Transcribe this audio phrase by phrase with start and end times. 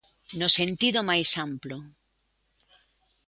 [0.39, 1.77] No sentido máis amplo.